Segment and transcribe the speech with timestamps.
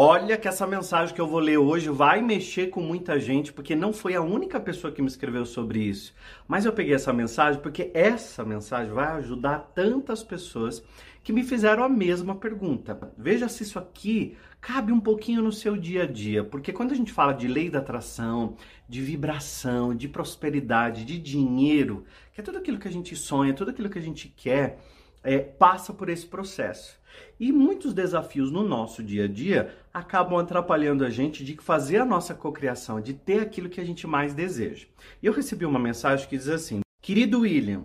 [0.00, 3.74] Olha que essa mensagem que eu vou ler hoje vai mexer com muita gente, porque
[3.74, 6.14] não foi a única pessoa que me escreveu sobre isso.
[6.46, 10.84] Mas eu peguei essa mensagem porque essa mensagem vai ajudar tantas pessoas
[11.24, 13.12] que me fizeram a mesma pergunta.
[13.18, 16.96] Veja se isso aqui cabe um pouquinho no seu dia a dia, porque quando a
[16.96, 18.54] gente fala de lei da atração,
[18.88, 23.72] de vibração, de prosperidade, de dinheiro, que é tudo aquilo que a gente sonha, tudo
[23.72, 24.78] aquilo que a gente quer,
[25.22, 26.98] é, passa por esse processo.
[27.38, 32.04] E muitos desafios no nosso dia a dia acabam atrapalhando a gente de fazer a
[32.04, 34.86] nossa cocriação, de ter aquilo que a gente mais deseja.
[35.22, 37.84] Eu recebi uma mensagem que diz assim: Querido William,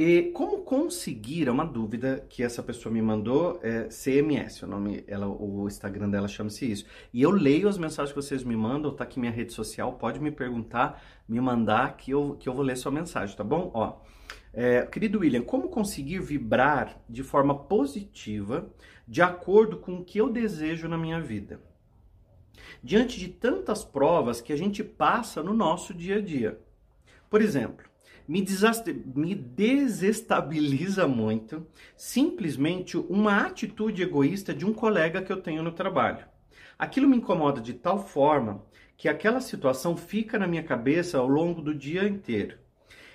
[0.00, 5.02] e como conseguir, é uma dúvida que essa pessoa me mandou, é CMS, o nome,
[5.08, 6.86] ela, o Instagram dela chama-se isso.
[7.12, 10.20] E eu leio as mensagens que vocês me mandam, tá aqui minha rede social, pode
[10.20, 13.72] me perguntar, me mandar que eu, que eu vou ler sua mensagem, tá bom?
[13.74, 13.96] Ó,
[14.52, 18.70] é, querido William, como conseguir vibrar de forma positiva,
[19.04, 21.60] de acordo com o que eu desejo na minha vida?
[22.80, 26.56] Diante de tantas provas que a gente passa no nosso dia a dia.
[27.28, 27.88] Por exemplo,
[28.28, 28.44] me,
[29.14, 36.26] me desestabiliza muito simplesmente uma atitude egoísta de um colega que eu tenho no trabalho.
[36.78, 38.62] Aquilo me incomoda de tal forma
[38.96, 42.58] que aquela situação fica na minha cabeça ao longo do dia inteiro.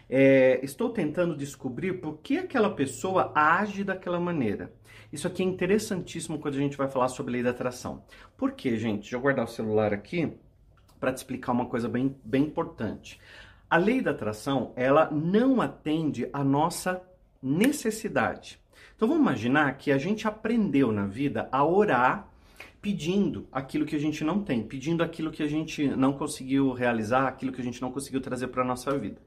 [0.10, 4.74] É, estou tentando descobrir por que aquela pessoa age daquela maneira.
[5.12, 8.04] Isso aqui é interessantíssimo quando a gente vai falar sobre lei da atração.
[8.36, 9.02] Por quê, gente?
[9.02, 10.34] Deixa eu guardar o celular aqui
[11.00, 13.20] para te explicar uma coisa bem, bem importante.
[13.74, 17.02] A lei da atração, ela não atende à nossa
[17.42, 18.60] necessidade.
[18.96, 22.30] Então vamos imaginar que a gente aprendeu na vida a orar
[22.80, 27.28] pedindo aquilo que a gente não tem, pedindo aquilo que a gente não conseguiu realizar,
[27.28, 29.20] aquilo que a gente não conseguiu trazer para a nossa vida.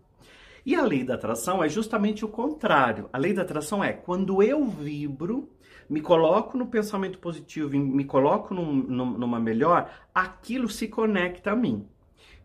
[0.64, 3.11] E a lei da atração é justamente o contrário.
[3.12, 5.50] A lei da atração é quando eu vibro,
[5.91, 11.84] me coloco no pensamento positivo, me coloco num, numa melhor, aquilo se conecta a mim.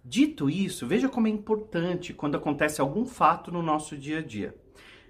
[0.04, 4.56] Dito isso, veja como é importante quando acontece algum fato no nosso dia a dia.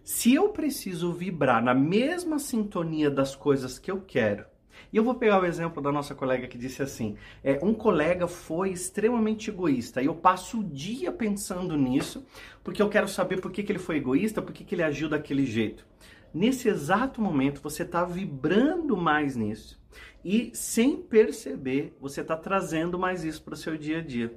[0.03, 4.45] Se eu preciso vibrar na mesma sintonia das coisas que eu quero,
[4.91, 8.27] e eu vou pegar o exemplo da nossa colega que disse assim: é, um colega
[8.27, 10.01] foi extremamente egoísta.
[10.01, 12.25] E eu passo o dia pensando nisso,
[12.63, 15.07] porque eu quero saber por que, que ele foi egoísta, por que, que ele agiu
[15.07, 15.85] daquele jeito.
[16.33, 19.79] Nesse exato momento, você está vibrando mais nisso.
[20.23, 24.33] E sem perceber, você está trazendo mais isso para o seu dia a dia.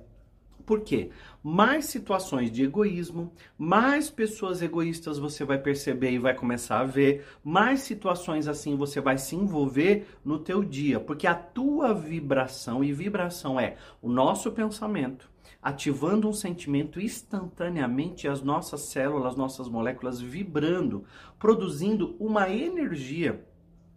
[0.64, 1.10] Por quê?
[1.42, 7.26] Mais situações de egoísmo, mais pessoas egoístas você vai perceber e vai começar a ver,
[7.42, 12.92] mais situações assim você vai se envolver no teu dia, porque a tua vibração e
[12.92, 15.32] vibração é o nosso pensamento
[15.64, 21.04] ativando um sentimento instantaneamente as nossas células, nossas moléculas vibrando,
[21.38, 23.42] produzindo uma energia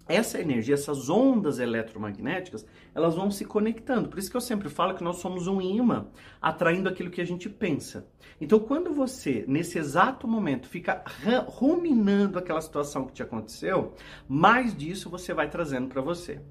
[0.07, 4.09] essa energia, essas ondas eletromagnéticas, elas vão se conectando.
[4.09, 6.07] Por isso que eu sempre falo que nós somos um imã,
[6.41, 8.07] atraindo aquilo que a gente pensa.
[8.39, 11.03] Então, quando você, nesse exato momento, fica
[11.47, 13.93] ruminando aquela situação que te aconteceu,
[14.27, 16.41] mais disso você vai trazendo para você.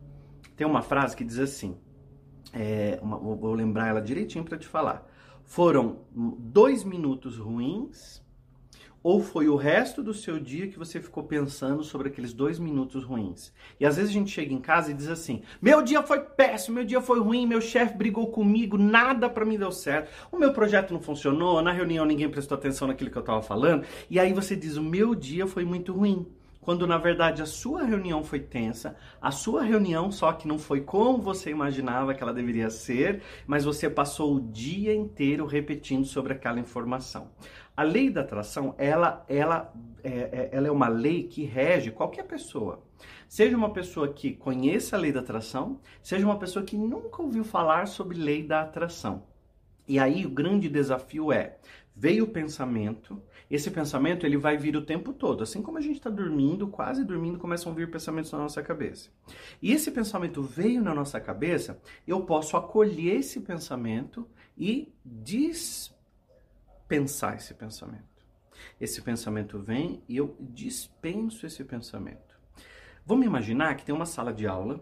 [0.56, 1.77] Tem uma frase que diz assim,
[2.53, 5.06] é, uma, vou lembrar ela direitinho para te falar.
[5.44, 8.25] Foram dois minutos ruins
[9.06, 13.05] ou foi o resto do seu dia que você ficou pensando sobre aqueles dois minutos
[13.05, 13.53] ruins?
[13.78, 16.75] E às vezes a gente chega em casa e diz assim: meu dia foi péssimo,
[16.75, 20.53] meu dia foi ruim, meu chefe brigou comigo, nada para mim deu certo, o meu
[20.53, 23.87] projeto não funcionou, na reunião ninguém prestou atenção naquilo que eu estava falando.
[24.11, 26.27] E aí você diz: o meu dia foi muito ruim
[26.67, 30.81] quando na verdade a sua reunião foi tensa, a sua reunião só que não foi
[30.81, 36.33] como você imaginava que ela deveria ser, mas você passou o dia inteiro repetindo sobre
[36.33, 37.31] aquela informação.
[37.76, 39.72] A lei da atração, ela, ela,
[40.03, 42.82] é, é, ela é uma lei que rege qualquer pessoa.
[43.28, 47.44] Seja uma pessoa que conheça a lei da atração, seja uma pessoa que nunca ouviu
[47.44, 49.25] falar sobre lei da atração.
[49.87, 51.59] E aí o grande desafio é,
[51.94, 55.43] veio o pensamento, esse pensamento ele vai vir o tempo todo.
[55.43, 59.10] Assim como a gente está dormindo, quase dormindo, começam a vir pensamentos na nossa cabeça.
[59.62, 64.26] E esse pensamento veio na nossa cabeça, eu posso acolher esse pensamento
[64.56, 64.93] e
[66.87, 68.05] dispensar esse pensamento.
[68.81, 72.38] Esse pensamento vem e eu dispenso esse pensamento.
[73.05, 74.81] Vamos imaginar que tem uma sala de aula.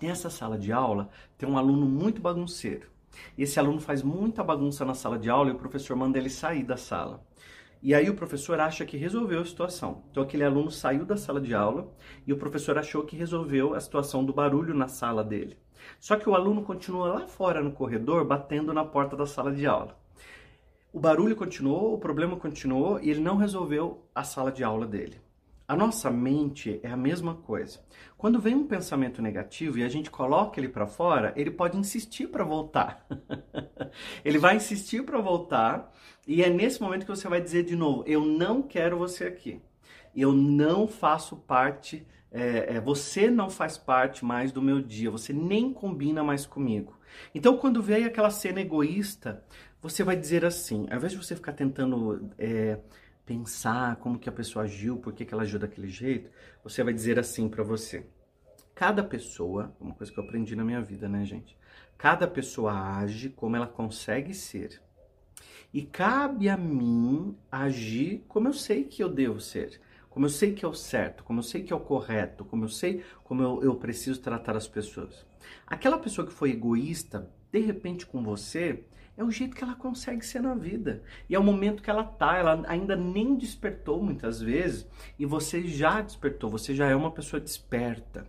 [0.00, 2.90] Nessa sala de aula tem um aluno muito bagunceiro.
[3.36, 6.64] Esse aluno faz muita bagunça na sala de aula e o professor manda ele sair
[6.64, 7.22] da sala.
[7.82, 10.04] E aí o professor acha que resolveu a situação.
[10.10, 11.92] Então aquele aluno saiu da sala de aula
[12.26, 15.58] e o professor achou que resolveu a situação do barulho na sala dele.
[16.00, 19.66] Só que o aluno continua lá fora no corredor batendo na porta da sala de
[19.66, 19.96] aula.
[20.98, 25.20] O barulho continuou, o problema continuou e ele não resolveu a sala de aula dele.
[25.68, 27.78] A nossa mente é a mesma coisa.
[28.16, 32.26] Quando vem um pensamento negativo e a gente coloca ele para fora, ele pode insistir
[32.26, 33.06] para voltar.
[34.24, 35.88] ele vai insistir para voltar
[36.26, 39.62] e é nesse momento que você vai dizer de novo: Eu não quero você aqui.
[40.16, 42.04] Eu não faço parte.
[42.30, 45.10] É, é, você não faz parte mais do meu dia.
[45.10, 46.98] Você nem combina mais comigo.
[47.34, 49.42] Então, quando vem aquela cena egoísta,
[49.80, 52.78] você vai dizer assim: ao invés de você ficar tentando é,
[53.24, 56.30] pensar como que a pessoa agiu, por que, que ela agiu daquele jeito,
[56.64, 58.06] você vai dizer assim para você.
[58.74, 61.58] Cada pessoa, uma coisa que eu aprendi na minha vida, né, gente?
[61.96, 64.80] Cada pessoa age como ela consegue ser.
[65.74, 70.52] E cabe a mim agir como eu sei que eu devo ser, como eu sei
[70.52, 73.42] que é o certo, como eu sei que é o correto, como eu sei como
[73.42, 75.26] eu, eu preciso tratar as pessoas.
[75.66, 78.84] Aquela pessoa que foi egoísta, de repente com você,
[79.18, 81.02] é o jeito que ela consegue ser na vida.
[81.28, 84.86] E é o momento que ela tá, ela ainda nem despertou muitas vezes,
[85.18, 88.28] e você já despertou, você já é uma pessoa desperta.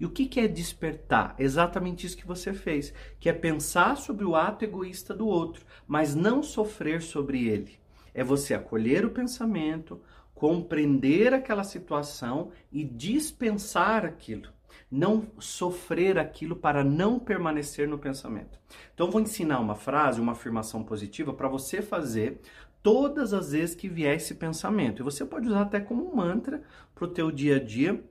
[0.00, 1.34] E o que, que é despertar?
[1.38, 6.14] Exatamente isso que você fez, que é pensar sobre o ato egoísta do outro, mas
[6.14, 7.78] não sofrer sobre ele.
[8.14, 10.00] É você acolher o pensamento,
[10.40, 14.48] compreender aquela situação e dispensar aquilo
[14.90, 18.58] não sofrer aquilo para não permanecer no pensamento.
[18.94, 22.40] Então vou ensinar uma frase, uma afirmação positiva para você fazer
[22.82, 25.00] todas as vezes que vier esse pensamento.
[25.00, 26.62] E você pode usar até como um mantra
[26.94, 28.02] para o teu dia a dia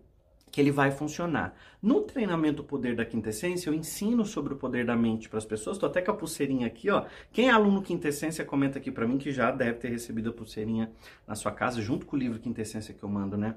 [0.51, 1.55] que ele vai funcionar.
[1.81, 5.77] No treinamento Poder da Quintessência, eu ensino sobre o poder da mente para as pessoas.
[5.77, 7.05] Estou até com a pulseirinha aqui, ó.
[7.31, 10.91] Quem é aluno Quintessência, comenta aqui para mim que já deve ter recebido a pulseirinha
[11.27, 13.55] na sua casa, junto com o livro Quintessência que eu mando, né?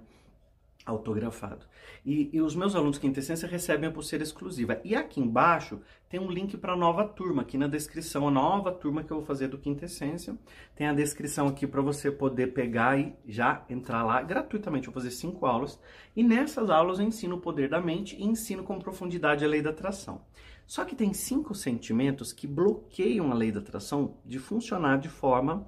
[0.85, 1.67] Autografado.
[2.05, 4.81] E, e, os meus alunos Quintessência recebem a pulseira exclusiva.
[4.85, 8.73] E aqui embaixo tem um link para a nova turma, aqui na descrição, a nova
[8.73, 10.37] turma que eu vou fazer do Quintessência.
[10.75, 14.89] Tem a descrição aqui para você poder pegar e já entrar lá gratuitamente.
[14.89, 15.79] Eu vou fazer cinco aulas.
[16.17, 19.63] E nessas aulas eu ensino o poder da mente e ensino com profundidade a lei
[19.63, 20.23] da atração.
[20.67, 25.67] Só que tem cinco sentimentos que bloqueiam a lei da atração de funcionar de forma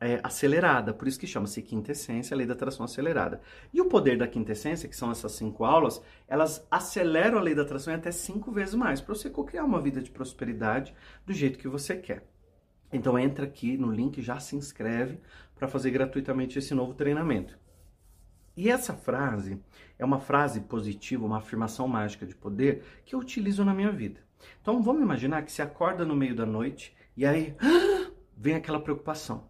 [0.00, 3.40] é, acelerada, por isso que chama-se quintessência, a lei da atração acelerada.
[3.72, 7.62] E o poder da quintessência, que são essas cinco aulas, elas aceleram a lei da
[7.62, 10.94] atração até cinco vezes mais, para você criar uma vida de prosperidade
[11.26, 12.24] do jeito que você quer.
[12.92, 15.20] Então entra aqui no link, já se inscreve
[15.54, 17.58] para fazer gratuitamente esse novo treinamento.
[18.56, 19.60] E essa frase
[19.98, 24.20] é uma frase positiva, uma afirmação mágica de poder que eu utilizo na minha vida.
[24.60, 27.54] Então vamos imaginar que você acorda no meio da noite e aí
[28.36, 29.48] vem aquela preocupação.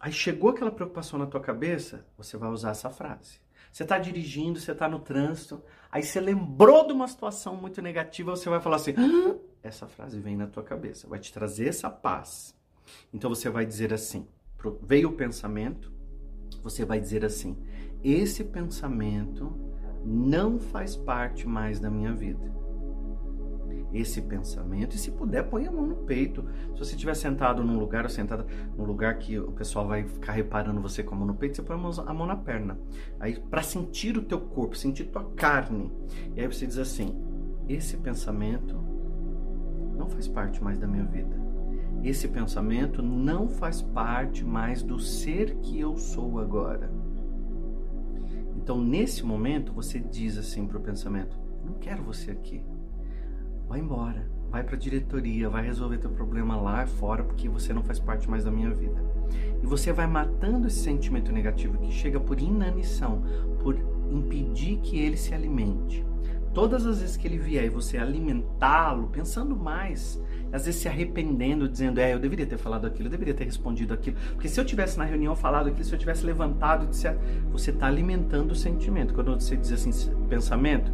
[0.00, 3.40] Aí chegou aquela preocupação na tua cabeça, você vai usar essa frase.
[3.72, 8.34] Você está dirigindo, você está no trânsito, aí você lembrou de uma situação muito negativa,
[8.34, 9.36] você vai falar assim: ah!
[9.62, 12.54] essa frase vem na tua cabeça, vai te trazer essa paz.
[13.12, 14.26] Então você vai dizer assim:
[14.82, 15.92] veio o pensamento,
[16.62, 17.56] você vai dizer assim:
[18.02, 19.52] esse pensamento
[20.04, 22.67] não faz parte mais da minha vida
[23.92, 26.44] esse pensamento e se puder põe a mão no peito.
[26.74, 28.46] Se você estiver sentado num lugar ou sentada
[28.76, 31.62] num lugar que o pessoal vai ficar reparando você com a mão no peito, você
[31.62, 32.78] põe a mão, a mão na perna.
[33.18, 35.90] Aí para sentir o teu corpo, sentir tua carne.
[36.36, 37.16] E aí você diz assim:
[37.68, 38.76] esse pensamento
[39.96, 41.36] não faz parte mais da minha vida.
[42.02, 46.92] Esse pensamento não faz parte mais do ser que eu sou agora.
[48.56, 52.62] Então, nesse momento, você diz assim para o pensamento: Não quero você aqui
[53.68, 57.82] vai embora, vai para a diretoria, vai resolver teu problema lá fora, porque você não
[57.82, 59.04] faz parte mais da minha vida.
[59.62, 63.22] E você vai matando esse sentimento negativo que chega por inanição,
[63.62, 63.76] por
[64.10, 66.04] impedir que ele se alimente.
[66.54, 70.20] Todas as vezes que ele vier e você alimentá-lo, pensando mais,
[70.50, 73.92] às vezes se arrependendo, dizendo, é, eu deveria ter falado aquilo, eu deveria ter respondido
[73.92, 74.16] aquilo.
[74.32, 77.18] Porque se eu tivesse na reunião falado aquilo, se eu tivesse levantado e disser,
[77.52, 79.12] você está alimentando o sentimento.
[79.12, 79.90] Quando você diz assim,
[80.26, 80.90] pensamento,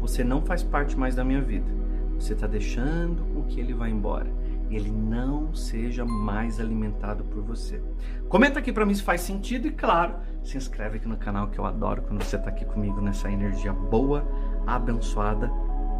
[0.00, 1.81] você não faz parte mais da minha vida
[2.22, 4.30] você está deixando com que ele vá embora.
[4.70, 7.82] Ele não seja mais alimentado por você.
[8.28, 11.58] Comenta aqui para mim se faz sentido e, claro, se inscreve aqui no canal que
[11.58, 14.26] eu adoro quando você está aqui comigo nessa energia boa,
[14.66, 15.50] abençoada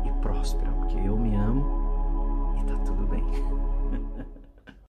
[0.07, 0.71] e próspera.
[0.71, 3.25] Porque eu me amo e tá tudo bem.